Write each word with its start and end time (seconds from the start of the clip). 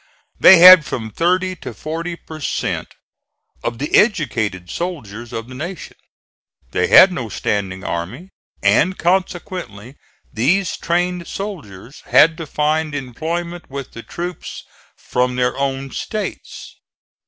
They 0.39 0.57
had 0.57 0.83
from 0.83 1.11
thirty 1.11 1.55
to 1.57 1.75
forty 1.75 2.15
per 2.15 2.39
cent. 2.39 2.95
of 3.63 3.77
the 3.77 3.93
educated 3.95 4.67
soldiers 4.71 5.31
of 5.31 5.47
the 5.47 5.53
Nation. 5.53 5.95
They 6.71 6.87
had 6.87 7.11
no 7.11 7.29
standing 7.29 7.83
army 7.83 8.29
and, 8.63 8.97
consequently, 8.97 9.97
these 10.33 10.75
trained 10.75 11.27
soldiers 11.27 12.01
had 12.07 12.35
to 12.37 12.47
find 12.47 12.95
employment 12.95 13.69
with 13.69 13.91
the 13.91 14.01
troops 14.01 14.63
from 14.97 15.35
their 15.35 15.55
own 15.55 15.91
States. 15.91 16.77